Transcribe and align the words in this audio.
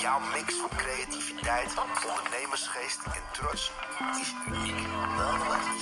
Jouw 0.00 0.20
mix 0.34 0.54
van 0.54 0.68
creativiteit, 0.76 1.74
ondernemersgeest 2.08 3.00
en 3.04 3.22
trots 3.32 3.72
is 4.20 4.34
uniek. 4.46 4.86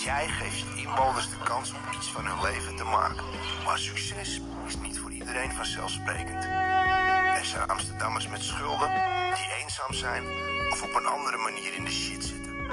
Jij 0.05 0.29
geeft 0.29 0.59
je 0.59 0.83
inwoners 0.83 1.31
de 1.31 1.37
kans 1.45 1.71
om 1.71 1.97
iets 1.97 2.07
van 2.07 2.27
hun 2.27 2.43
leven 2.43 2.77
te 2.77 2.85
maken. 2.85 3.25
Maar 3.65 3.79
succes 3.79 4.41
is 4.67 4.77
niet 4.77 4.99
voor 4.99 5.11
iedereen 5.11 5.53
vanzelfsprekend. 5.53 6.45
Er 6.45 7.45
zijn 7.45 7.69
Amsterdammers 7.69 8.29
met 8.29 8.43
schulden 8.43 8.89
die 9.35 9.63
eenzaam 9.63 9.93
zijn 9.93 10.25
of 10.71 10.83
op 10.83 10.95
een 10.95 11.07
andere 11.07 11.37
manier 11.37 11.75
in 11.75 11.85
de 11.85 11.91
shit 11.91 12.25
zitten. 12.25 12.67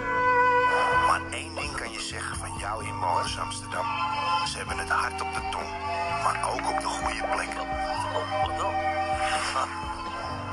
Maar 1.08 1.22
één 1.32 1.56
ding 1.56 1.76
kan 1.76 1.92
je 1.92 2.02
zeggen 2.02 2.38
van 2.38 2.58
jouw 2.58 2.80
inwoners 2.80 3.40
Amsterdam. 3.40 3.86
Ze 4.48 4.58
hebben 4.58 4.78
het 4.78 4.90
hart 4.90 5.22
op 5.22 5.34
de 5.34 5.50
tong, 5.52 5.70
maar 6.24 6.54
ook 6.54 6.70
op 6.70 6.80
de 6.80 6.88
goede 6.88 7.28
plek. 7.32 7.52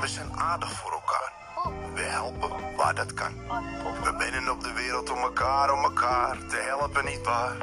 We 0.01 0.07
zijn 0.07 0.39
aardig 0.39 0.71
voor 0.71 0.91
elkaar. 0.91 1.31
We 1.93 2.01
helpen 2.01 2.75
waar 2.75 2.95
dat 2.95 3.13
kan. 3.13 3.33
We 4.03 4.15
binnen 4.17 4.51
op 4.51 4.63
de 4.63 4.73
wereld 4.73 5.09
om 5.09 5.17
elkaar, 5.17 5.73
om 5.73 5.83
elkaar 5.83 6.37
te 6.49 6.55
helpen, 6.55 7.05
niet 7.05 7.25
waar? 7.25 7.57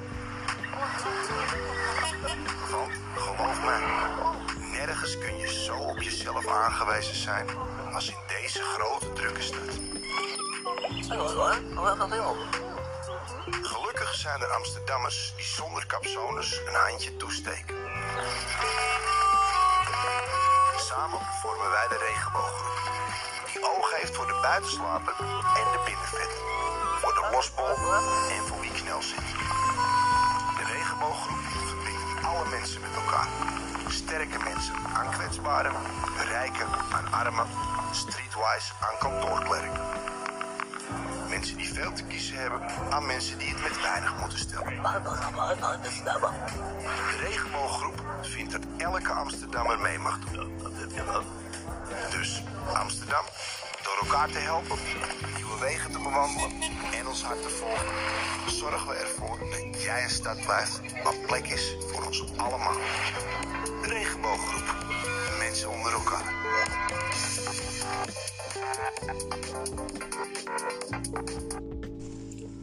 Want, 2.71 2.93
geloof 3.17 3.65
mij, 3.65 3.81
nergens 4.71 5.19
kun 5.19 5.39
je 5.39 5.63
zo 5.65 5.77
op 5.77 6.01
jezelf 6.01 6.47
aangewezen 6.49 7.17
zijn 7.17 7.47
als 7.93 8.09
in 8.09 8.23
deze 8.27 8.63
grote 8.63 9.13
drukke 9.13 9.43
stad. 9.43 9.79
Gelukkig 13.63 14.15
zijn 14.15 14.41
er 14.41 14.49
Amsterdammers 14.49 15.33
die 15.37 15.45
zonder 15.45 15.87
capsones 15.87 16.61
een 16.67 16.75
handje 16.75 17.17
toesteken. 17.17 17.77
Samen 20.99 21.21
vormen 21.43 21.71
wij 21.71 21.89
de 21.89 21.99
regenbooggroep. 22.09 22.79
Die 23.53 23.63
oog 23.73 23.87
heeft 23.97 24.17
voor 24.17 24.27
de 24.27 24.39
buitenslaper 24.43 25.15
en 25.61 25.67
de 25.75 25.81
binnenvetter. 25.85 26.41
Voor 27.01 27.15
de 27.19 27.29
losbol 27.33 27.75
en 28.37 28.43
voor 28.49 28.61
wie 28.61 28.73
knel 28.73 29.03
zit. 29.03 29.29
De 30.59 30.65
regenbooggroep 30.75 31.39
verbindt 31.71 32.25
alle 32.31 32.49
mensen 32.49 32.81
met 32.81 32.95
elkaar. 33.03 33.29
Sterke 33.89 34.39
mensen 34.45 34.75
aan 34.99 35.11
kwetsbaren, 35.11 35.75
rijken 36.29 36.69
aan 36.97 37.13
armen, 37.13 37.47
streetwise 37.93 38.73
aan 38.87 38.99
kantoorklerken. 38.99 39.81
Mensen 41.29 41.57
die 41.57 41.73
veel 41.73 41.93
te 41.93 42.05
kiezen 42.05 42.37
hebben 42.37 42.61
aan 42.91 43.07
mensen 43.07 43.39
die 43.39 43.49
het 43.49 43.63
met 43.63 43.83
weinig. 43.83 44.18
De 44.49 44.65
regenbooggroep 47.21 48.03
vindt 48.21 48.53
dat 48.53 48.63
elke 48.77 49.13
Amsterdammer 49.13 49.81
mee 49.81 49.99
mag 49.99 50.19
doen. 50.33 50.53
Dus 52.11 52.43
Amsterdam, 52.75 53.25
door 53.83 53.99
elkaar 54.09 54.29
te 54.29 54.39
helpen, 54.39 54.79
nieuwe 55.35 55.59
wegen 55.61 55.93
te 55.93 55.99
bewandelen 55.99 56.51
en 56.99 57.07
ons 57.09 57.23
hart 57.23 57.43
te 57.43 57.49
volgen, 57.49 57.87
zorgen 58.47 58.89
we 58.89 58.95
ervoor 58.95 59.39
dat 59.39 59.83
jij 59.83 60.03
een 60.03 60.11
stad 60.11 60.41
blijft 60.45 60.81
waar 61.05 61.17
plek 61.27 61.47
is 61.47 61.77
voor 61.93 62.07
ons 62.07 62.37
allemaal. 62.37 62.77
De 63.83 63.89
regenbooggroep, 63.89 64.75
mensen 65.39 65.71
onder 65.71 65.93
elkaar. 65.93 66.35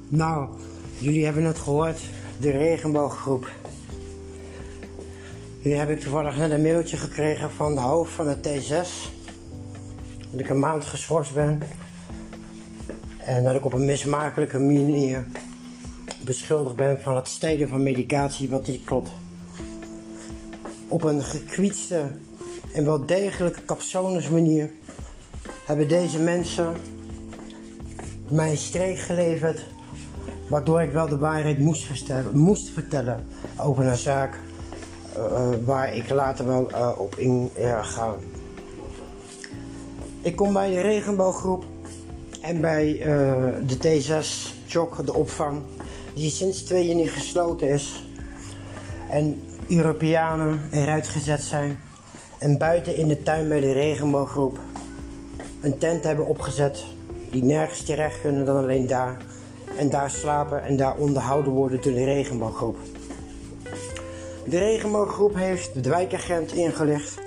Nou, 0.08 0.50
jullie 0.98 1.26
hebben 1.26 1.44
het 1.44 1.58
gehoord, 1.58 2.00
de 2.40 2.52
regenbooggroep. 2.52 3.52
Nu 5.62 5.72
heb 5.72 5.90
ik 5.90 6.00
toevallig 6.00 6.38
net 6.38 6.52
een 6.52 6.62
mailtje 6.62 6.98
gekregen 6.98 7.52
van 7.52 7.76
de 7.76 7.82
hoofd 7.82 8.12
van 8.14 8.26
de 8.26 8.36
T6. 8.36 8.88
Dat 10.32 10.40
ik 10.40 10.50
een 10.50 10.60
maand 10.60 10.86
geschorst 10.86 11.34
ben. 11.34 11.62
En 13.18 13.44
dat 13.44 13.56
ik 13.56 13.66
op 13.66 13.74
een 13.74 13.86
mismakelijke 13.86 14.60
manier 14.60 15.26
beschuldigd 16.24 16.76
ben 16.76 17.02
van 17.02 17.16
het 17.16 17.28
stelen 17.28 17.70
van 17.70 17.84
medicatie 17.84 18.50
wat 18.50 18.68
niet 18.68 18.84
klopt. 18.84 19.10
Op 20.88 21.04
een 21.04 21.24
gekwietste 21.24 22.12
en 22.74 22.86
wel 22.86 23.06
degelijke 23.06 23.66
capsones 23.66 24.30
manier 24.30 24.72
hebben 25.66 25.88
deze 25.88 26.20
mensen 26.20 26.74
mij 28.30 28.50
een 28.50 28.58
streek 28.58 28.98
geleverd 28.98 29.66
waardoor 30.48 30.82
ik 30.82 30.92
wel 30.92 31.08
de 31.08 31.18
waarheid 31.18 31.60
moest, 31.60 31.84
vertellen, 31.84 32.38
moest 32.38 32.70
vertellen 32.70 33.28
over 33.58 33.86
een 33.86 33.98
zaak 33.98 34.40
uh, 35.18 35.48
waar 35.66 35.96
ik 35.96 36.10
later 36.10 36.46
wel 36.46 36.72
uh, 36.72 36.92
op 36.98 37.16
in 37.16 37.50
ga. 37.82 38.16
Ik 40.22 40.36
kom 40.36 40.54
bij 40.54 40.70
de 40.70 40.82
regenbooggroep 40.82 41.64
en 42.42 42.62
bij 42.62 42.98
de 43.66 43.78
T6 43.78 44.54
Jok, 44.66 45.06
de 45.06 45.14
opvang, 45.14 45.62
die 46.14 46.30
sinds 46.30 46.62
twee 46.62 46.86
jaar 46.86 46.96
niet 46.96 47.12
gesloten 47.12 47.70
is. 47.70 48.04
En 49.10 49.42
Europeanen 49.68 50.60
eruit 50.72 51.08
gezet 51.08 51.42
zijn. 51.42 51.80
En 52.40 52.58
buiten 52.58 52.96
in 52.96 53.08
de 53.08 53.24
tuin 53.24 53.48
bij 53.48 53.60
de 53.60 53.72
regenbooggroep 53.72 54.60
een 55.62 55.78
tent 55.78 56.04
hebben 56.04 56.26
opgezet 56.26 56.84
die 57.32 57.44
nergens 57.44 57.84
terecht 57.84 58.22
kunnen 58.22 58.46
dan 58.46 58.58
alleen 58.58 58.88
daar. 58.88 59.18
En 59.78 59.90
daar 59.90 60.10
slapen 60.10 60.64
en 60.64 60.78
daar 60.78 60.96
onderhouden 60.96 61.52
worden 61.52 61.82
door 61.82 61.94
de 61.94 62.04
regenbooggroep. 62.04 62.78
De 64.46 64.58
regenbooggroep 64.58 65.36
heeft 65.36 65.84
de 65.84 65.90
wijkagent 65.90 66.54
ingelicht. 66.54 67.18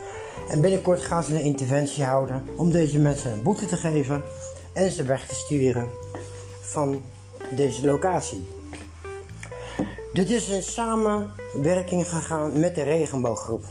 En 0.49 0.61
binnenkort 0.61 1.01
gaan 1.01 1.23
ze 1.23 1.35
een 1.35 1.41
interventie 1.41 2.05
houden 2.05 2.45
om 2.57 2.71
deze 2.71 2.99
mensen 2.99 3.33
een 3.33 3.43
boete 3.43 3.67
te 3.67 3.77
geven 3.77 4.23
en 4.73 4.91
ze 4.91 5.03
weg 5.03 5.27
te 5.27 5.35
sturen 5.35 5.89
van 6.61 7.03
deze 7.57 7.87
locatie. 7.87 8.47
Dit 10.13 10.31
is 10.31 10.49
in 10.49 10.63
samenwerking 10.63 12.09
gegaan 12.09 12.61
met 12.61 12.75
de 12.75 12.83
regenbooggroep. 12.83 13.65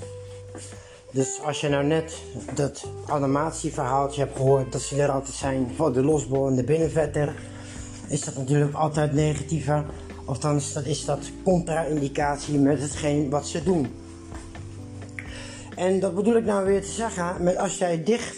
Dus 1.12 1.40
als 1.44 1.62
je 1.62 1.70
nou 1.70 1.86
net 1.86 2.22
dat 2.54 2.88
animatieverhaaltje 3.08 4.22
hebt 4.22 4.36
gehoord 4.36 4.72
dat 4.72 4.82
ze 4.82 5.02
er 5.02 5.12
altijd 5.12 5.36
zijn 5.36 5.72
voor 5.76 5.94
de 5.94 6.04
losbol 6.04 6.48
en 6.48 6.56
de 6.56 6.64
binnenvetter, 6.64 7.36
is 8.08 8.24
dat 8.24 8.36
natuurlijk 8.36 8.74
altijd 8.74 9.14
negatiever. 9.14 9.86
Althans, 10.26 10.74
dat 10.74 10.86
is 10.86 11.06
dat 11.06 11.20
contra-indicatie 11.44 12.60
met 12.60 12.82
hetgeen 12.82 13.30
wat 13.30 13.48
ze 13.48 13.64
doen. 13.64 13.88
En 15.76 16.00
dat 16.00 16.16
bedoel 16.16 16.36
ik 16.36 16.46
nou 16.46 16.66
weer 16.66 16.82
te 16.82 16.92
zeggen, 16.92 17.44
met 17.44 17.58
als 17.58 17.78
jij 17.78 18.04
dicht 18.04 18.38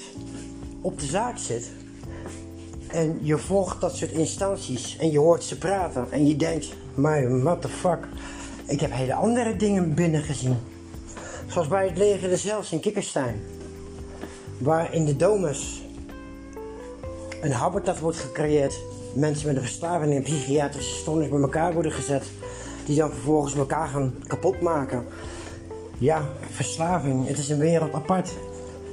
op 0.81 0.99
de 0.99 1.05
zaak 1.05 1.37
zit 1.37 1.71
en 2.87 3.19
je 3.21 3.37
volgt 3.37 3.81
dat 3.81 3.95
soort 3.95 4.11
instanties 4.11 4.97
en 4.97 5.11
je 5.11 5.19
hoort 5.19 5.43
ze 5.43 5.57
praten 5.57 6.11
en 6.11 6.27
je 6.27 6.35
denkt, 6.35 6.67
maar 6.93 7.41
what 7.43 7.61
the 7.61 7.67
fuck, 7.67 8.07
ik 8.65 8.79
heb 8.79 8.91
hele 8.91 9.13
andere 9.13 9.55
dingen 9.55 9.93
binnen 9.93 10.23
gezien. 10.23 10.57
Zoals 11.47 11.67
bij 11.67 11.87
het 11.87 11.97
leger 11.97 12.37
zelfs 12.37 12.71
in 12.71 12.79
Kikkerstein. 12.79 13.41
Waar 14.57 14.93
in 14.93 15.05
de 15.05 15.15
domus 15.15 15.81
een 17.41 17.51
habitat 17.51 17.99
wordt 17.99 18.17
gecreëerd. 18.17 18.79
Mensen 19.13 19.47
met 19.47 19.55
een 19.55 19.61
verslaving 19.61 20.15
en 20.15 20.23
psychiatrische 20.23 20.95
stoornis 20.95 21.29
bij 21.29 21.39
elkaar 21.39 21.73
worden 21.73 21.91
gezet. 21.91 22.23
Die 22.85 22.97
dan 22.97 23.11
vervolgens 23.11 23.55
elkaar 23.55 23.87
gaan 23.87 24.13
kapotmaken. 24.27 25.05
Ja, 25.97 26.29
verslaving. 26.49 27.27
Het 27.27 27.37
is 27.37 27.49
een 27.49 27.59
wereld 27.59 27.93
apart. 27.93 28.33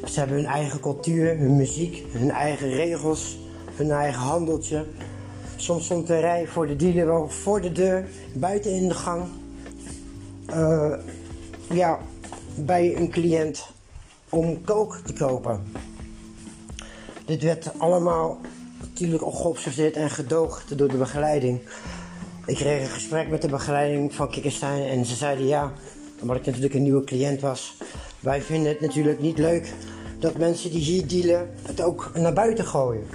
Ze 0.05 0.19
hebben 0.19 0.37
hun 0.37 0.47
eigen 0.47 0.81
cultuur, 0.81 1.39
hun 1.39 1.57
muziek, 1.57 2.05
hun 2.13 2.31
eigen 2.31 2.69
regels, 2.69 3.39
hun 3.75 3.91
eigen 3.91 4.21
handeltje. 4.21 4.85
Soms 5.57 5.85
stond 5.85 6.07
de 6.07 6.19
rij 6.19 6.47
voor 6.47 6.67
de 6.67 6.77
dealer 6.77 7.07
wel 7.07 7.29
voor 7.29 7.61
de 7.61 7.73
deur, 7.73 8.09
buiten 8.33 8.71
in 8.71 8.89
de 8.89 8.95
gang. 8.95 9.25
Uh, 10.51 10.95
ja, 11.71 11.99
bij 12.55 12.97
een 12.97 13.11
cliënt 13.11 13.67
om 14.29 14.65
kook 14.65 14.97
te 14.97 15.13
kopen. 15.13 15.63
Dit 17.25 17.43
werd 17.43 17.79
allemaal 17.79 18.39
natuurlijk 18.97 19.23
al 19.23 19.33
geobserveerd 19.33 19.97
en 19.97 20.11
gedoogd 20.11 20.79
door 20.79 20.89
de 20.89 20.97
begeleiding. 20.97 21.61
Ik 22.47 22.57
kreeg 22.57 22.83
een 22.83 22.89
gesprek 22.89 23.29
met 23.29 23.43
de 23.43 23.49
begeleiding 23.49 24.15
van 24.15 24.31
Kikkerstein 24.31 24.89
en 24.89 25.05
ze 25.05 25.15
zeiden 25.15 25.47
ja, 25.47 25.73
omdat 26.21 26.37
ik 26.37 26.47
natuurlijk 26.47 26.75
een 26.75 26.83
nieuwe 26.83 27.05
cliënt 27.05 27.41
was. 27.41 27.77
Wij 28.21 28.43
vinden 28.43 28.69
het 28.69 28.81
natuurlijk 28.81 29.21
niet 29.21 29.39
leuk 29.39 29.73
dat 30.19 30.37
mensen 30.37 30.71
die 30.71 30.81
hier 30.81 31.07
dealen 31.07 31.51
het 31.63 31.81
ook 31.81 32.11
naar 32.15 32.33
buiten 32.33 32.65
gooien. 32.65 33.07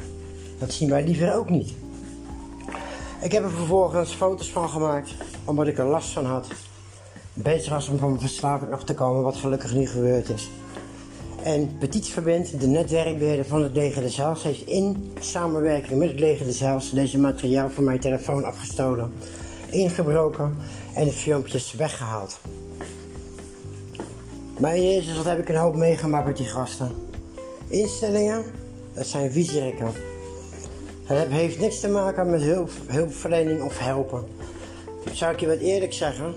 Dat 0.59 0.73
zien 0.73 0.89
wij 0.89 1.03
liever 1.03 1.35
ook 1.35 1.49
niet. 1.49 1.73
Ik 3.21 3.31
heb 3.31 3.43
er 3.43 3.51
vervolgens 3.51 4.13
foto's 4.13 4.49
van 4.49 4.69
gemaakt, 4.69 5.13
omdat 5.45 5.67
ik 5.67 5.77
er 5.77 5.85
last 5.85 6.09
van 6.09 6.25
had 6.25 6.47
bezig 7.33 7.69
was 7.73 7.89
om 7.89 7.97
van 7.97 8.09
mijn 8.09 8.21
verslaving 8.21 8.71
af 8.71 8.83
te 8.83 8.93
komen, 8.93 9.23
wat 9.23 9.35
gelukkig 9.35 9.73
niet 9.73 9.89
gebeurd 9.89 10.29
is. 10.29 10.49
En 11.43 11.77
Petit 11.77 12.07
Verbind, 12.07 12.59
de 12.59 12.67
netwerkbeheerder 12.67 13.45
van 13.45 13.63
het 13.63 13.75
Leger 13.75 14.01
de 14.01 14.09
Zaals, 14.09 14.43
heeft 14.43 14.67
in 14.67 15.11
samenwerking 15.19 15.99
met 15.99 16.09
het 16.09 16.19
Leger 16.19 16.45
de 16.45 16.51
Zaals 16.51 16.91
deze 16.91 17.19
materiaal 17.19 17.69
van 17.69 17.83
mijn 17.83 17.99
telefoon 17.99 18.43
afgestolen, 18.43 19.13
ingebroken 19.69 20.57
en 20.95 21.05
de 21.05 21.11
filmpjes 21.11 21.73
weggehaald. 21.73 22.39
Maar 24.59 24.77
jezus, 24.77 25.15
wat 25.15 25.25
heb 25.25 25.39
ik 25.39 25.49
een 25.49 25.55
hoop 25.55 25.75
meegemaakt 25.75 26.25
met 26.25 26.37
die 26.37 26.45
gasten. 26.45 26.91
Instellingen 27.67 28.43
Het 28.93 29.07
zijn 29.07 29.31
viezerikken. 29.31 29.91
Het 31.03 31.27
heeft 31.29 31.59
niks 31.59 31.79
te 31.79 31.89
maken 31.89 32.29
met 32.29 32.41
hulp, 32.41 32.71
hulpverlening 32.87 33.61
of 33.61 33.79
helpen. 33.79 34.23
Zou 35.11 35.33
ik 35.33 35.39
je 35.39 35.47
wat 35.47 35.59
eerlijk 35.59 35.93
zeggen? 35.93 36.33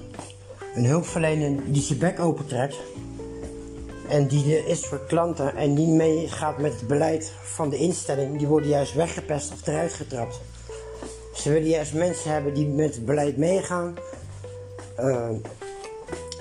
Een 0.74 0.84
hulpverlener 0.84 1.52
die 1.66 1.82
zijn 1.82 1.98
bek 1.98 2.20
opentrekt 2.20 2.76
en 4.08 4.26
die 4.26 4.66
is 4.66 4.86
voor 4.86 5.00
klanten 5.06 5.56
en 5.56 5.74
die 5.74 5.88
meegaat 5.88 6.58
met 6.58 6.72
het 6.72 6.86
beleid 6.86 7.32
van 7.42 7.70
de 7.70 7.76
instelling, 7.76 8.38
die 8.38 8.46
worden 8.46 8.68
juist 8.68 8.94
weggepest 8.94 9.52
of 9.52 9.66
eruit 9.66 9.92
getrapt. 9.92 10.40
Ze 11.34 11.50
willen 11.50 11.68
juist 11.68 11.94
mensen 11.94 12.30
hebben 12.32 12.54
die 12.54 12.66
met 12.66 12.94
het 12.94 13.04
beleid 13.04 13.36
meegaan, 13.36 13.94
uh, 15.00 15.28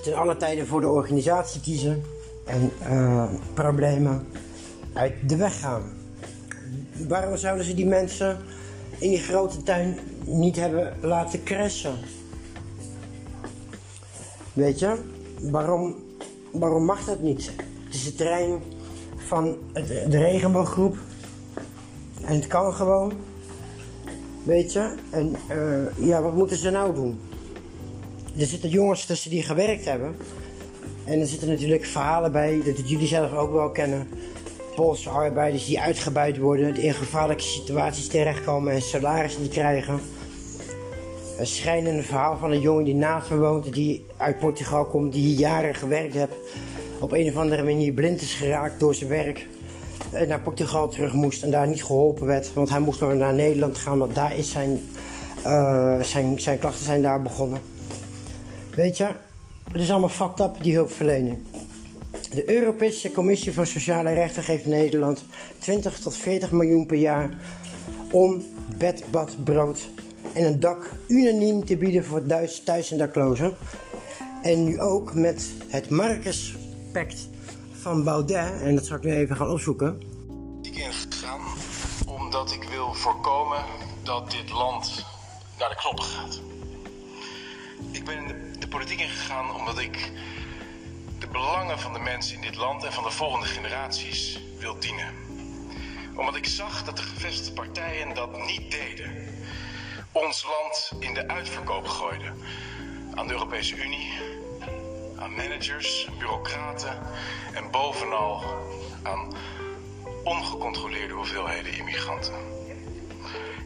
ten 0.04 0.13
alle 0.13 0.38
tijden 0.38 0.68
voor 0.68 0.81
de 0.81 0.88
organisatie 0.88 1.62
kiezen 1.62 2.04
en 2.45 2.71
uh, 2.89 3.30
problemen 3.54 4.27
uit 4.94 5.13
de 5.27 5.36
weg 5.36 5.59
gaan. 5.59 5.83
Waarom 7.07 7.38
zouden 7.38 7.66
ze 7.66 7.74
die 7.74 7.86
mensen 7.86 8.38
in 8.98 9.09
die 9.09 9.19
grote 9.19 9.63
tuin 9.63 9.98
niet 10.25 10.56
hebben 10.56 10.94
laten 11.01 11.44
crashen? 11.44 11.95
Weet 14.54 14.80
je, 14.80 14.95
waarom, 15.42 15.95
waarom 16.54 16.86
mag 16.86 17.06
dat 17.06 17.22
niet? 17.22 17.52
Het 17.86 17.94
is 17.94 18.06
het 18.06 18.18
terrein 18.18 18.62
van 19.16 19.58
het, 19.74 19.88
de 19.88 20.18
regenbooggroep. 20.18 20.98
En 22.26 22.36
het 22.36 22.48
kan 22.48 22.74
gewoon. 22.74 23.14
Weet 24.44 24.74
je? 24.74 24.96
En 25.10 25.36
uh, 25.52 26.08
ja, 26.08 26.22
wat 26.22 26.34
moeten 26.34 26.58
ze 26.58 26.70
nou 26.70 26.94
doen? 26.94 27.20
Er 28.38 28.46
zitten 28.46 28.70
jongens 28.70 29.06
tussen 29.06 29.30
die 29.30 29.44
gewerkt 29.44 29.86
hebben. 29.86 30.16
En 31.06 31.20
er 31.20 31.28
zitten 31.28 31.48
natuurlijk 31.48 31.86
verhalen 31.86 32.32
bij, 32.32 32.62
dat 32.66 32.90
jullie 32.90 33.08
zelf 33.08 33.34
ook 33.34 33.52
wel 33.52 33.70
kennen. 33.70 34.08
Poolse 34.76 35.10
arbeiders 35.10 35.66
die 35.66 35.80
uitgebuit 35.80 36.38
worden, 36.38 36.76
in 36.76 36.94
gevaarlijke 36.94 37.44
situaties 37.44 38.08
terechtkomen 38.08 38.74
en 38.74 38.82
salaris 38.82 39.38
niet 39.38 39.52
krijgen. 39.52 40.00
Een 41.44 42.04
verhaal 42.04 42.38
van 42.38 42.51
een 42.51 42.62
jongen 42.62 42.84
die 42.84 42.95
naast 42.95 43.30
me 43.30 43.38
woont, 43.38 43.74
die 43.74 44.06
uit 44.18 44.40
Portugal 44.40 44.86
komt, 44.86 45.13
die 45.13 45.22
hier 45.22 45.38
jaren 45.38 45.75
gewerkt 45.75 46.13
heeft. 46.13 46.36
Op 47.00 47.12
een 47.12 47.30
of 47.30 47.36
andere 47.36 47.63
manier 47.63 47.94
blind 47.94 48.22
is 48.22 48.34
geraakt 48.34 48.80
door 48.80 48.95
zijn 48.95 49.10
werk. 49.10 49.48
En 50.12 50.28
naar 50.28 50.40
Portugal 50.40 50.90
terug 50.90 51.13
moest 51.13 51.44
en 51.44 51.51
daar 51.51 51.68
niet 51.68 51.84
geholpen 51.84 52.25
werd. 52.25 52.54
Want 52.54 52.69
hij 52.69 52.80
moest 52.80 53.00
nog 53.00 53.13
naar 53.13 53.34
Nederland 53.34 53.78
gaan, 53.78 53.98
want 53.98 54.16
daar 54.16 54.38
is 54.38 54.51
zijn, 54.51 54.81
uh, 55.45 56.01
zijn, 56.01 56.40
zijn 56.40 56.60
klachten 56.60 56.86
zijn 56.86 57.01
daar 57.01 57.22
begonnen. 57.22 57.60
Weet 58.75 58.98
je, 58.98 59.07
het 59.72 59.81
is 59.81 59.92
allemaal 59.92 60.10
fucked 60.10 60.40
up, 60.40 60.56
die 60.62 60.75
hulpverlening. 60.75 61.38
De 62.34 62.50
Europese 62.50 63.12
Commissie 63.12 63.54
voor 63.54 63.68
Sociale 63.68 64.13
Rechten 64.13 64.44
geeft 64.44 64.66
Nederland 64.66 65.24
20 65.57 66.00
tot 66.00 66.18
40 66.18 66.51
miljoen 66.51 66.86
per 66.86 66.98
jaar 66.98 67.30
om 68.12 68.44
bed, 68.78 69.04
bad, 69.12 69.36
brood 69.44 69.88
en 70.33 70.45
een 70.45 70.59
dak 70.59 70.91
unaniem 71.07 71.65
te 71.65 71.77
bieden 71.77 72.06
voor 72.06 72.25
thuis, 72.25 72.63
thuis- 72.63 72.91
en 72.91 72.97
daklozen. 72.97 73.57
En 74.41 74.63
nu 74.63 74.80
ook 74.80 75.13
met 75.13 75.51
het 75.68 75.89
Marcus 75.89 76.56
Pact 76.91 77.27
van 77.71 78.03
Baudet, 78.03 78.62
en 78.62 78.75
dat 78.75 78.85
zal 78.85 78.97
ik 78.97 79.03
nu 79.03 79.13
even 79.13 79.35
gaan 79.35 79.50
opzoeken. 79.50 80.01
Ik 80.62 80.75
ingegaan 80.75 81.41
omdat 82.06 82.51
ik 82.51 82.63
wil 82.63 82.94
voorkomen 82.94 83.63
dat 84.03 84.31
dit 84.31 84.51
land 84.51 85.06
naar 85.59 85.69
de 85.69 85.75
knoppen 85.75 86.06
gaat. 86.06 86.41
Ik 87.91 88.06
ben 88.06 88.18
in 88.18 88.27
de, 88.27 88.59
de 88.59 88.68
politiek 88.68 89.00
ingegaan 89.00 89.56
omdat 89.56 89.80
ik 89.80 90.12
de 91.19 91.27
belangen 91.27 91.80
van 91.80 91.94
de 91.94 92.00
mensen 92.00 92.35
in 92.35 92.41
dit 92.41 92.56
land 92.56 92.83
en 92.83 92.94
van 92.94 93.03
de 93.03 93.12
volgende 93.12 93.45
generaties 93.45 94.39
wil 94.59 94.80
dienen. 94.80 95.13
Omdat 96.15 96.35
ik 96.35 96.45
zag 96.45 96.83
dat 96.83 96.97
de 96.97 97.03
gevestigde 97.03 97.53
partijen 97.53 98.15
dat 98.15 98.45
niet 98.45 98.71
deden 98.71 99.32
ons 100.33 100.44
land 100.44 100.91
in 101.00 101.13
de 101.13 101.27
uitverkoop 101.27 101.88
gooiden. 101.88 102.44
Aan 103.15 103.27
de 103.27 103.33
Europese 103.33 103.75
Unie, 103.75 104.13
aan 105.15 105.35
managers, 105.35 106.07
bureaucraten 106.18 107.01
en 107.53 107.71
bovenal 107.71 108.44
aan 109.03 109.33
ongecontroleerde 110.24 111.13
hoeveelheden 111.13 111.74
immigranten. 111.74 112.33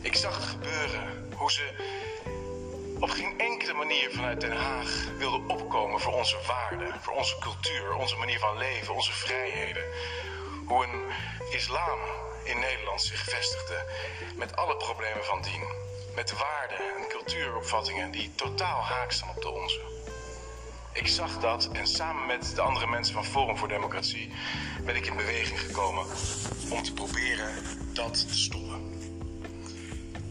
Ik 0.02 0.16
zag 0.16 0.36
het 0.36 0.46
gebeuren 0.46 1.30
hoe 1.36 1.52
ze 1.52 1.70
op 3.00 3.10
geen 3.10 3.40
enkele 3.40 3.74
manier 3.74 4.12
vanuit 4.12 4.42
Den 4.42 4.58
Haag 4.58 5.06
wilden 5.18 5.50
opkomen 5.50 6.00
voor 6.00 6.14
onze 6.14 6.38
waarden, 6.48 7.02
voor 7.02 7.14
onze 7.14 7.38
cultuur, 7.40 7.96
onze 7.96 8.16
manier 8.16 8.40
van 8.40 8.58
leven, 8.58 8.96
onze 8.96 9.14
vrijheden. 9.14 9.84
Hoe 10.66 10.84
een 10.84 11.02
islam 11.50 12.00
in 12.44 12.60
Nederland 12.60 13.02
zich 13.02 13.24
vestigde 13.24 13.86
met 14.36 14.56
alle 14.56 14.78
problemen 14.78 15.24
van 15.24 15.42
dien 15.42 15.87
met 16.18 16.38
waarden 16.38 16.78
en 16.78 17.08
cultuuropvattingen 17.08 18.12
die 18.12 18.32
totaal 18.36 18.82
haak 18.82 19.12
staan 19.12 19.30
op 19.30 19.42
de 19.42 19.50
onze. 19.50 19.82
Ik 20.94 21.08
zag 21.08 21.40
dat 21.40 21.70
en 21.72 21.88
samen 21.88 22.26
met 22.26 22.56
de 22.56 22.62
andere 22.62 22.88
mensen 22.88 23.14
van 23.14 23.26
Forum 23.26 23.58
voor 23.58 23.68
Democratie 23.68 24.32
ben 24.86 24.96
ik 24.96 25.06
in 25.06 25.16
beweging 25.16 25.60
gekomen 25.60 26.06
om 26.70 26.84
te 26.84 26.94
proberen 26.94 27.54
dat 27.94 28.28
te 28.28 28.38
stoppen. 28.38 28.94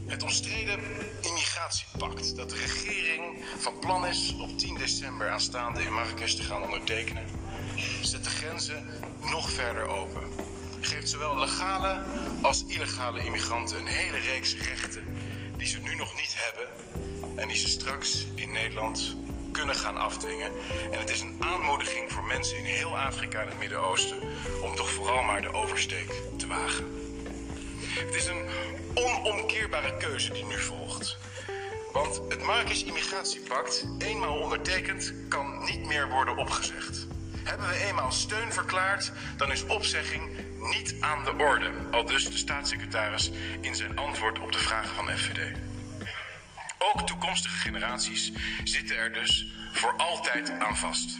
Het 0.07 0.23
omstreden 0.23 0.81
immigratiepact 1.21 2.37
dat 2.37 2.51
de 2.51 2.57
regering 2.57 3.45
van 3.59 3.79
plan 3.79 4.07
is 4.07 4.35
op 4.41 4.59
10 4.59 4.75
december 4.75 5.31
aanstaande 5.31 5.83
in 5.83 5.93
Marrakesh 5.93 6.35
te 6.35 6.43
gaan 6.43 6.63
ondertekenen, 6.63 7.25
zet 8.03 8.25
de 8.25 8.31
grenzen 8.31 8.87
nog 9.21 9.51
verder 9.51 9.87
open. 9.89 10.33
Geeft 10.81 11.09
zowel 11.09 11.39
legale 11.39 12.05
als 12.43 12.65
illegale 12.67 13.25
immigranten 13.25 13.79
een 13.79 13.87
hele 13.87 14.19
reeks 14.19 14.57
rechten 14.57 15.16
die 15.67 15.75
ze 15.75 15.81
nu 15.81 15.95
nog 15.95 16.15
niet 16.15 16.35
hebben 16.37 16.67
en 17.37 17.49
die 17.49 17.57
ze 17.57 17.69
straks 17.69 18.27
in 18.35 18.53
Nederland 18.53 19.17
kunnen 19.53 19.75
gaan 19.75 19.97
afdwingen. 19.97 20.51
En 20.91 20.99
het 20.99 21.11
is 21.11 21.21
een 21.21 21.37
aanmoediging 21.39 22.13
voor 22.13 22.25
mensen 22.25 22.59
in 22.59 22.65
heel 22.65 22.99
Afrika 22.99 23.41
en 23.41 23.49
het 23.49 23.59
Midden-Oosten 23.59 24.19
om 24.63 24.75
toch 24.75 24.91
vooral 24.91 25.23
maar 25.23 25.43
de 25.43 25.53
oversteek 25.53 26.13
te 26.37 26.47
wagen. 26.47 26.85
Het 27.89 28.15
is 28.15 28.27
een 28.27 28.49
onomkeerbare 28.95 29.97
keuze 29.97 30.33
die 30.33 30.45
nu 30.45 30.59
volgt. 30.59 31.19
Want 31.93 32.21
het 32.29 32.43
Marrakesh 32.43 32.83
Immigratiepact, 32.83 33.87
eenmaal 33.99 34.39
ondertekend, 34.39 35.13
kan 35.29 35.65
niet 35.65 35.87
meer 35.87 36.09
worden 36.09 36.37
opgezegd. 36.37 37.07
Hebben 37.43 37.69
we 37.69 37.75
eenmaal 37.75 38.13
steun 38.13 38.53
verklaard, 38.53 39.13
dan 39.37 39.53
is 39.53 39.67
opzegging 39.67 40.31
niet 40.69 40.95
aan 41.01 41.25
de 41.25 41.35
orde. 41.37 41.71
Al 41.91 42.05
dus 42.05 42.25
de 42.25 42.37
staatssecretaris 42.37 43.31
in 43.61 43.75
zijn 43.75 43.97
antwoord 43.97 44.39
op 44.39 44.53
de 44.53 44.59
vragen 44.59 44.95
van 44.95 45.09
FVD. 45.09 45.59
Ook 46.79 47.07
toekomstige 47.07 47.57
generaties 47.57 48.33
zitten 48.65 48.97
er 48.97 49.13
dus 49.13 49.47
voor 49.73 49.95
altijd 49.97 50.51
aan 50.51 50.77
vast. 50.77 51.19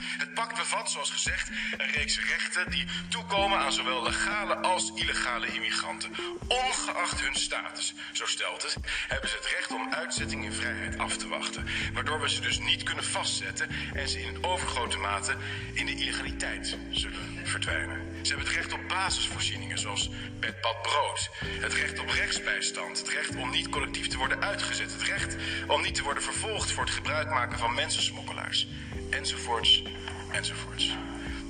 Het 0.00 0.34
pact 0.34 0.56
bevat, 0.56 0.90
zoals 0.90 1.10
gezegd, 1.10 1.50
een 1.76 1.90
reeks 1.90 2.20
rechten 2.20 2.70
die 2.70 2.86
toekomen 3.08 3.58
aan 3.58 3.72
zowel 3.72 4.02
legale 4.02 4.56
als 4.56 4.92
illegale 4.94 5.46
immigranten. 5.46 6.10
Ongeacht 6.48 7.20
hun 7.20 7.34
status, 7.34 7.94
zo 8.12 8.26
stelt 8.26 8.62
het, 8.62 8.76
hebben 9.08 9.30
ze 9.30 9.36
het 9.36 9.46
recht 9.46 9.70
om 9.70 9.94
uitzetting 9.94 10.44
in 10.44 10.52
vrijheid 10.52 10.98
af 10.98 11.16
te 11.16 11.28
wachten. 11.28 11.66
Waardoor 11.92 12.20
we 12.20 12.30
ze 12.30 12.40
dus 12.40 12.58
niet 12.58 12.82
kunnen 12.82 13.04
vastzetten 13.04 13.68
en 13.94 14.08
ze 14.08 14.20
in 14.20 14.44
overgrote 14.44 14.98
mate 14.98 15.36
in 15.72 15.86
de 15.86 15.94
illegaliteit 15.94 16.76
zullen 16.90 17.46
verdwijnen. 17.46 18.08
Ze 18.22 18.34
hebben 18.34 18.46
het 18.46 18.56
recht 18.56 18.72
op 18.72 18.88
basisvoorzieningen 18.88 19.78
zoals 19.78 20.10
bed, 20.40 20.60
bad, 20.60 20.82
brood. 20.82 21.30
Het 21.60 21.74
recht 21.74 21.98
op 21.98 22.08
rechtsbijstand. 22.08 22.98
Het 22.98 23.08
recht 23.08 23.36
om 23.36 23.50
niet 23.50 23.68
collectief 23.68 24.06
te 24.08 24.16
worden 24.16 24.42
uitgezet. 24.42 24.92
Het 24.92 25.02
recht 25.02 25.36
om 25.66 25.82
niet 25.82 25.94
te 25.94 26.02
worden 26.02 26.22
vervolgd 26.22 26.72
voor 26.72 26.84
het 26.84 26.92
gebruik 26.92 27.28
maken 27.28 27.58
van 27.58 27.74
mensensmokkelaars. 27.74 28.66
Enzovoorts, 29.10 29.82
enzovoorts. 30.30 30.96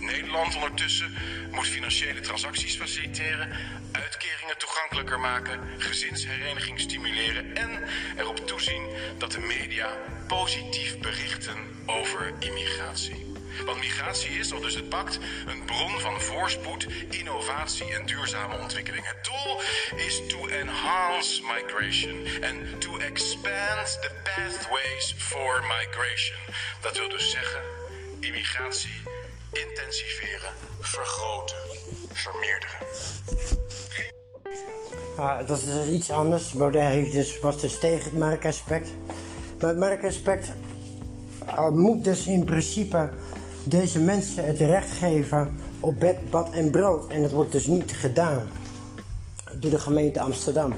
Nederland 0.01 0.55
ondertussen 0.55 1.15
moet 1.51 1.67
financiële 1.67 2.21
transacties 2.21 2.77
faciliteren, 2.77 3.49
uitkeringen 3.93 4.59
toegankelijker 4.59 5.21
maken, 5.21 5.61
gezinshereniging 5.79 6.81
stimuleren 6.81 7.57
en 7.57 7.83
erop 8.17 8.47
toezien 8.47 8.83
dat 9.19 9.33
de 9.33 9.41
media 9.41 9.89
positief 10.27 10.99
berichten 10.99 11.57
over 11.87 12.35
immigratie. 12.39 13.28
Want 13.65 13.79
migratie 13.79 14.39
is, 14.39 14.53
al 14.53 14.61
dus 14.61 14.75
het 14.75 14.89
pact, 14.89 15.19
een 15.47 15.65
bron 15.65 16.01
van 16.01 16.21
voorspoed, 16.21 16.87
innovatie 17.11 17.95
en 17.95 18.07
duurzame 18.07 18.59
ontwikkeling. 18.59 19.07
Het 19.07 19.25
doel 19.25 19.61
is 20.07 20.23
to 20.29 20.47
enhance 20.47 21.43
migration 21.43 22.27
and 22.43 22.81
to 22.81 22.97
expand 22.97 23.87
the 24.01 24.11
pathways 24.23 25.15
for 25.19 25.63
migration. 25.63 26.39
Dat 26.81 26.99
wil 26.99 27.09
dus 27.09 27.31
zeggen 27.31 27.61
immigratie 28.21 29.03
intensiveren, 29.53 30.53
vergroten, 30.81 31.57
vermeerderen. 32.13 32.79
Ah, 35.17 35.47
dat 35.47 35.63
is 35.63 35.89
iets 35.89 36.11
anders. 36.11 36.53
Baudet 36.53 36.83
heeft 36.83 37.13
dus, 37.13 37.41
was 37.41 37.61
dus 37.61 37.79
tegen 37.79 38.05
het 38.05 38.19
marktaspect. 38.19 38.91
Maar 39.61 39.69
het 39.69 39.79
marktaspect 39.79 40.53
uh, 41.47 41.69
moet 41.69 42.05
dus 42.05 42.27
in 42.27 42.45
principe 42.45 43.11
deze 43.69 44.01
mensen 44.01 44.47
het 44.47 44.59
recht 44.59 44.91
geven 44.91 45.57
op 45.81 46.01
bed, 46.01 46.31
bad 46.31 46.51
en 46.51 46.71
brood. 46.71 47.11
En 47.11 47.23
dat 47.23 47.31
wordt 47.31 47.53
dus 47.53 47.67
niet 47.67 47.93
gedaan. 47.93 48.43
door 49.61 49.71
de 49.71 49.79
gemeente 49.79 50.21
Amsterdam. 50.21 50.73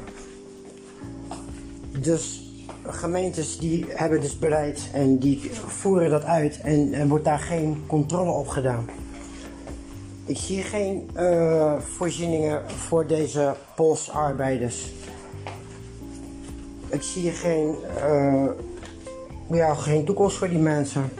Dus 1.98 2.50
gemeentes 2.82 3.58
die 3.58 3.86
hebben 3.88 4.20
dus 4.20 4.38
beleid 4.38 4.88
en 4.92 5.18
die 5.18 5.50
voeren 5.52 6.10
dat 6.10 6.24
uit 6.24 6.60
en 6.60 6.92
er 6.92 7.08
wordt 7.08 7.24
daar 7.24 7.38
geen 7.38 7.82
controle 7.86 8.30
op 8.30 8.48
gedaan. 8.48 8.88
Ik 10.24 10.36
zie 10.36 10.62
geen 10.62 11.10
uh, 11.16 11.78
voorzieningen 11.78 12.70
voor 12.70 13.06
deze 13.06 13.54
Poolse 13.74 14.10
arbeiders. 14.10 14.92
Ik 16.88 17.02
zie 17.02 17.30
geen, 17.30 17.74
uh, 18.04 18.50
ja, 19.50 19.74
geen 19.74 20.04
toekomst 20.04 20.36
voor 20.36 20.48
die 20.48 20.58
mensen. 20.58 21.10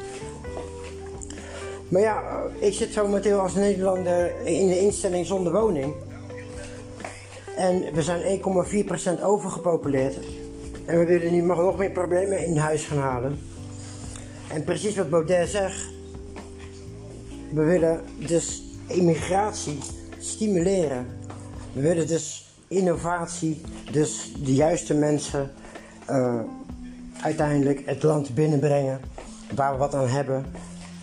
Maar 1.91 2.03
ja, 2.03 2.23
ik 2.59 2.73
zit 2.73 2.93
zo 2.93 3.07
momenteel 3.07 3.41
als 3.41 3.55
Nederlander 3.55 4.47
in 4.47 4.67
de 4.69 4.81
instelling 4.81 5.27
zonder 5.27 5.53
woning. 5.53 5.95
En 7.57 7.95
we 7.95 8.03
zijn 8.03 8.41
1,4% 9.19 9.23
overgepopuleerd. 9.23 10.19
En 10.85 10.99
we 10.99 11.05
willen 11.05 11.33
nu 11.33 11.41
nog 11.41 11.79
meer 11.79 11.91
problemen 11.91 12.47
in 12.47 12.57
huis 12.57 12.85
gaan 12.85 12.99
halen. 12.99 13.39
En 14.53 14.65
precies 14.65 14.97
wat 14.97 15.11
Baudet 15.11 15.49
zegt. 15.49 15.85
We 17.53 17.63
willen 17.63 18.01
dus 18.27 18.63
immigratie 18.87 19.79
stimuleren. 20.19 21.07
We 21.73 21.81
willen 21.81 22.07
dus 22.07 22.55
innovatie, 22.69 23.61
dus 23.93 24.33
de 24.45 24.55
juiste 24.55 24.95
mensen 24.95 25.51
uh, 26.11 26.41
uiteindelijk 27.23 27.83
het 27.87 28.03
land 28.03 28.35
binnenbrengen 28.35 29.01
waar 29.55 29.73
we 29.73 29.79
wat 29.79 29.95
aan 29.95 30.09
hebben. 30.09 30.45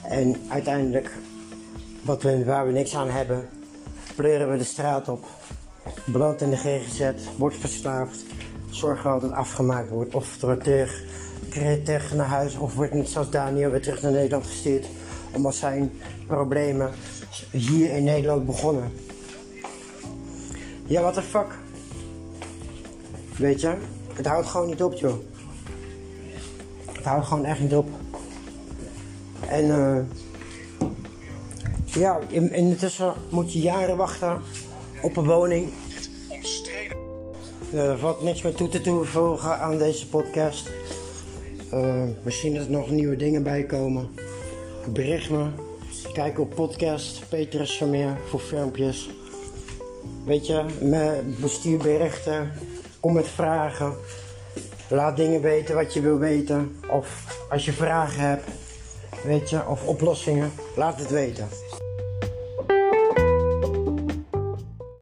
En 0.09 0.35
uiteindelijk, 0.47 1.11
wat 2.01 2.23
we, 2.23 2.45
waar 2.45 2.65
we 2.65 2.71
niks 2.71 2.95
aan 2.95 3.09
hebben, 3.09 3.49
pleuren 4.15 4.51
we 4.51 4.57
de 4.57 4.63
straat 4.63 5.09
op. 5.09 5.25
Belandt 6.05 6.41
in 6.41 6.49
de 6.49 6.57
GGZ, 6.57 7.11
wordt 7.37 7.55
verslaafd, 7.55 8.23
zorgen 8.69 9.09
dat 9.09 9.21
het 9.21 9.31
afgemaakt 9.31 9.89
wordt. 9.89 10.15
Of 10.15 10.41
wordt 10.41 10.63
terug, 10.63 11.03
terug 11.83 12.13
naar 12.13 12.27
huis, 12.27 12.57
of 12.57 12.75
wordt 12.75 12.93
niet 12.93 13.09
zoals 13.09 13.29
Daniel 13.29 13.69
weer 13.69 13.81
terug 13.81 14.01
naar 14.01 14.11
Nederland 14.11 14.45
gestuurd. 14.45 14.85
Omdat 15.33 15.55
zijn 15.55 15.91
problemen 16.27 16.91
hier 17.51 17.91
in 17.91 18.03
Nederland 18.03 18.45
begonnen. 18.45 18.91
Ja, 20.85 21.01
what 21.01 21.13
the 21.13 21.21
fuck? 21.21 21.57
Weet 23.37 23.61
je, 23.61 23.73
het 24.13 24.25
houdt 24.25 24.47
gewoon 24.47 24.67
niet 24.67 24.83
op, 24.83 24.93
joh. 24.93 25.17
Het 26.91 27.05
houdt 27.05 27.27
gewoon 27.27 27.45
echt 27.45 27.59
niet 27.59 27.75
op. 27.75 27.89
En 29.49 29.65
uh, 29.65 29.97
ja, 31.85 32.19
in, 32.27 32.77
moet 33.29 33.53
je 33.53 33.59
jaren 33.59 33.97
wachten 33.97 34.41
op 35.01 35.17
een 35.17 35.25
woning. 35.25 35.69
Er 37.73 37.97
valt 37.97 38.21
niks 38.23 38.41
meer 38.41 38.53
toe 38.53 38.69
te 38.69 38.81
toevoegen 38.81 39.59
aan 39.59 39.77
deze 39.77 40.09
podcast. 40.09 40.69
Uh, 41.73 42.03
misschien 42.23 42.53
dat 42.53 42.65
er 42.65 42.71
nog 42.71 42.89
nieuwe 42.89 43.15
dingen 43.15 43.43
bij 43.43 43.63
komen. 43.63 44.09
Bericht 44.93 45.29
me. 45.29 45.45
Kijk 46.13 46.39
op 46.39 46.55
podcast 46.55 47.29
Petrus 47.29 47.77
Vermeer 47.77 48.17
voor 48.29 48.39
filmpjes. 48.39 49.09
Weet 50.25 50.47
je, 50.47 50.65
met 50.81 51.39
bestuurberichten. 51.39 52.51
Kom 52.99 53.13
met 53.13 53.27
vragen. 53.27 53.93
Laat 54.89 55.17
dingen 55.17 55.41
weten 55.41 55.75
wat 55.75 55.93
je 55.93 56.01
wil 56.01 56.17
weten. 56.17 56.75
Of 56.89 57.37
als 57.49 57.65
je 57.65 57.73
vragen 57.73 58.21
hebt, 58.21 58.49
weet 59.27 59.49
je, 59.49 59.67
of 59.67 59.87
oplossingen, 59.87 60.51
laat 60.75 60.99
het 60.99 61.09
weten. 61.09 61.47